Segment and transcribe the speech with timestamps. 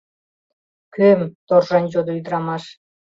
[0.95, 2.63] —Кӧм?— торжан йодо ӱдырамаш.